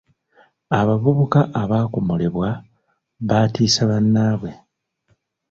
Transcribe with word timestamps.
Abavubuka 0.79 1.39
abaakomolebwa 1.61 2.49
batiisa 3.27 3.81
bannaabwe. 3.91 4.51